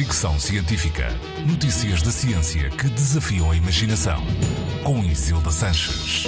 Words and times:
Fricção 0.00 0.40
Científica. 0.40 1.08
Notícias 1.46 2.00
da 2.00 2.10
ciência 2.10 2.70
que 2.70 2.88
desafiam 2.88 3.50
a 3.50 3.54
imaginação. 3.54 4.18
Com 4.82 5.04
Isilda 5.04 5.50
Sanches. 5.50 6.24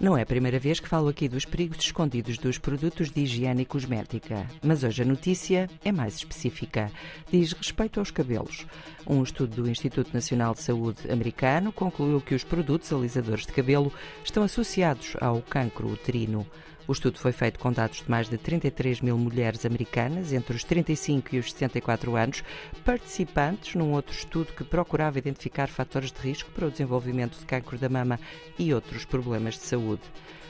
Não 0.00 0.18
é 0.18 0.22
a 0.22 0.26
primeira 0.26 0.58
vez 0.58 0.80
que 0.80 0.88
falo 0.88 1.06
aqui 1.06 1.28
dos 1.28 1.44
perigos 1.44 1.78
escondidos 1.78 2.38
dos 2.38 2.58
produtos 2.58 3.08
de 3.12 3.20
higiene 3.20 3.62
e 3.62 3.64
cosmética, 3.64 4.48
mas 4.60 4.82
hoje 4.82 5.02
a 5.02 5.06
notícia 5.06 5.70
é 5.84 5.92
mais 5.92 6.16
específica. 6.16 6.90
Diz 7.30 7.52
respeito 7.52 8.00
aos 8.00 8.10
cabelos. 8.10 8.66
Um 9.06 9.22
estudo 9.22 9.62
do 9.62 9.70
Instituto 9.70 10.12
Nacional 10.12 10.54
de 10.54 10.62
Saúde 10.62 11.08
americano 11.08 11.70
concluiu 11.70 12.20
que 12.20 12.34
os 12.34 12.42
produtos 12.42 12.92
alisadores 12.92 13.46
de 13.46 13.52
cabelo 13.52 13.92
estão 14.24 14.42
associados 14.42 15.14
ao 15.20 15.40
cancro 15.40 15.86
uterino. 15.86 16.44
O 16.88 16.92
estudo 16.92 17.18
foi 17.18 17.32
feito 17.32 17.58
com 17.58 17.70
dados 17.70 17.98
de 17.98 18.10
mais 18.10 18.30
de 18.30 18.38
33 18.38 19.02
mil 19.02 19.18
mulheres 19.18 19.66
americanas 19.66 20.32
entre 20.32 20.56
os 20.56 20.64
35 20.64 21.34
e 21.34 21.38
os 21.38 21.52
64 21.52 22.16
anos, 22.16 22.42
participantes 22.82 23.74
num 23.74 23.92
outro 23.92 24.16
estudo 24.16 24.54
que 24.54 24.64
procurava 24.64 25.18
identificar 25.18 25.68
fatores 25.68 26.10
de 26.10 26.18
risco 26.18 26.50
para 26.50 26.66
o 26.66 26.70
desenvolvimento 26.70 27.38
de 27.38 27.44
cancro 27.44 27.76
da 27.76 27.90
mama 27.90 28.18
e 28.58 28.72
outros 28.72 29.04
problemas 29.04 29.56
de 29.56 29.64
saúde. 29.64 30.00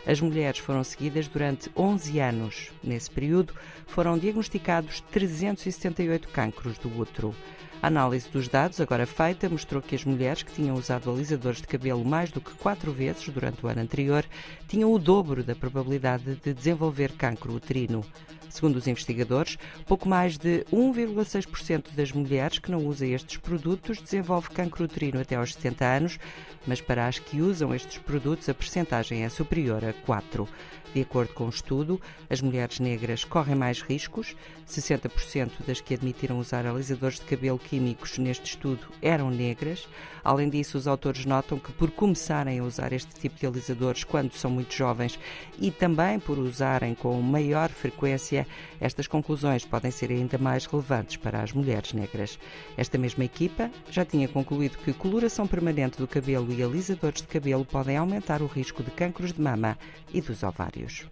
As 0.06 0.20
mulheres 0.20 0.60
foram 0.60 0.84
seguidas 0.84 1.26
durante 1.26 1.68
11 1.76 2.20
anos. 2.20 2.70
Nesse 2.84 3.10
período, 3.10 3.52
foram 3.88 4.16
diagnosticados 4.16 5.00
378 5.10 6.28
cancros 6.28 6.78
do 6.78 7.00
útero. 7.00 7.34
A 7.80 7.86
análise 7.86 8.28
dos 8.28 8.48
dados, 8.48 8.80
agora 8.80 9.06
feita, 9.06 9.48
mostrou 9.48 9.80
que 9.80 9.94
as 9.94 10.04
mulheres 10.04 10.42
que 10.42 10.52
tinham 10.52 10.74
usado 10.74 11.08
alisadores 11.08 11.60
de 11.60 11.68
cabelo 11.68 12.04
mais 12.04 12.28
do 12.32 12.40
que 12.40 12.52
quatro 12.54 12.90
vezes 12.90 13.28
durante 13.28 13.64
o 13.64 13.68
ano 13.68 13.80
anterior 13.80 14.24
tinham 14.66 14.92
o 14.92 14.98
dobro 14.98 15.44
da 15.44 15.54
probabilidade 15.54 16.24
de 16.36 16.54
desenvolver 16.54 17.12
cancro 17.12 17.52
uterino. 17.52 18.02
Segundo 18.48 18.76
os 18.76 18.86
investigadores, 18.86 19.58
pouco 19.86 20.08
mais 20.08 20.38
de 20.38 20.64
1,6% 20.72 21.94
das 21.94 22.12
mulheres 22.12 22.58
que 22.58 22.70
não 22.70 22.86
usam 22.86 23.08
estes 23.08 23.36
produtos 23.36 24.00
desenvolve 24.00 24.50
cancro 24.50 24.84
uterino 24.84 25.20
até 25.20 25.36
aos 25.36 25.54
70 25.54 25.84
anos, 25.84 26.18
mas 26.66 26.80
para 26.80 27.06
as 27.06 27.18
que 27.18 27.40
usam 27.40 27.74
estes 27.74 27.98
produtos 27.98 28.48
a 28.48 28.54
percentagem 28.54 29.24
é 29.24 29.28
superior 29.28 29.84
a 29.84 29.92
4%. 29.92 30.48
De 30.94 31.02
acordo 31.02 31.34
com 31.34 31.44
o 31.44 31.50
estudo, 31.50 32.00
as 32.30 32.40
mulheres 32.40 32.80
negras 32.80 33.24
correm 33.24 33.54
mais 33.54 33.82
riscos. 33.82 34.34
60% 34.66 35.50
das 35.66 35.80
que 35.80 35.94
admitiram 35.94 36.38
usar 36.38 36.66
alisadores 36.66 37.18
de 37.18 37.26
cabelo 37.26 37.58
químicos 37.58 38.18
neste 38.18 38.46
estudo 38.46 38.88
eram 39.02 39.30
negras. 39.30 39.86
Além 40.24 40.48
disso, 40.48 40.78
os 40.78 40.86
autores 40.86 41.24
notam 41.24 41.58
que 41.58 41.72
por 41.72 41.90
começarem 41.90 42.58
a 42.58 42.64
usar 42.64 42.92
este 42.92 43.14
tipo 43.14 43.38
de 43.38 43.46
alisadores 43.46 44.04
quando 44.04 44.32
são 44.32 44.50
muito 44.50 44.74
jovens 44.74 45.18
e 45.58 45.70
também 45.70 46.18
por 46.18 46.38
usarem 46.38 46.94
com 46.94 47.20
maior 47.20 47.68
frequência 47.68 48.37
estas 48.80 49.06
conclusões 49.06 49.64
podem 49.64 49.90
ser 49.90 50.10
ainda 50.10 50.38
mais 50.38 50.66
relevantes 50.66 51.16
para 51.16 51.42
as 51.42 51.52
mulheres 51.52 51.92
negras. 51.92 52.38
Esta 52.76 52.98
mesma 52.98 53.24
equipa 53.24 53.70
já 53.90 54.04
tinha 54.04 54.28
concluído 54.28 54.78
que 54.78 54.92
coloração 54.92 55.46
permanente 55.46 55.98
do 55.98 56.08
cabelo 56.08 56.52
e 56.52 56.62
alisadores 56.62 57.22
de 57.22 57.28
cabelo 57.28 57.64
podem 57.64 57.96
aumentar 57.96 58.42
o 58.42 58.46
risco 58.46 58.82
de 58.82 58.90
cancros 58.90 59.32
de 59.32 59.40
mama 59.40 59.78
e 60.12 60.20
dos 60.20 60.42
ovários. 60.42 61.06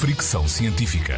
Fricção 0.00 0.46
científica. 0.46 1.14